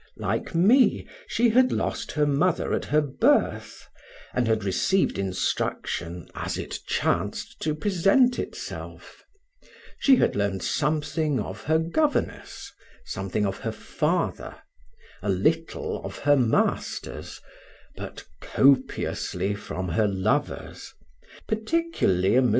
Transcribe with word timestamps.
Like 0.17 0.55
me, 0.55 1.07
she 1.27 1.49
had 1.49 1.71
lost 1.71 2.13
her 2.13 2.25
mother 2.25 2.73
at 2.73 2.85
her 2.85 3.01
birth, 3.01 3.87
and 4.33 4.47
had 4.47 4.63
received 4.63 5.19
instruction 5.19 6.27
as 6.33 6.57
it 6.57 6.79
chanced 6.87 7.59
to 7.61 7.75
present 7.75 8.39
itself; 8.39 9.23
she 9.99 10.15
had 10.15 10.35
learned 10.35 10.63
something 10.63 11.39
of 11.39 11.65
her 11.65 11.77
governess, 11.77 12.71
something 13.05 13.45
of 13.45 13.59
her 13.59 13.71
father, 13.71 14.55
a 15.21 15.29
little 15.29 16.03
of 16.03 16.17
her 16.25 16.35
masters, 16.35 17.39
but 17.95 18.23
copiously 18.39 19.53
from 19.53 19.89
her 19.89 20.07
lovers; 20.07 20.95
particularly 21.47 22.33
a 22.33 22.37
M. 22.39 22.49